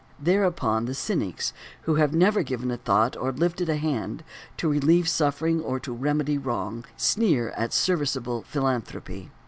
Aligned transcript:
Thereupon 0.19 0.85
the 0.85 0.95
cynics, 0.95 1.53
who 1.83 1.93
have 1.93 2.11
never 2.11 2.41
given 2.41 2.71
a 2.71 2.77
thought 2.77 3.15
or 3.15 3.31
lifted 3.31 3.69
a 3.69 3.75
hand 3.75 4.23
to 4.57 4.67
relieve 4.67 5.07
suffering 5.07 5.61
or 5.61 5.79
to 5.79 5.93
remedy 5.93 6.39
wrong, 6.39 6.85
sneer 6.97 7.49
at 7.51 7.69
superserviceable 7.71 8.41
philanthropy. 8.45 9.29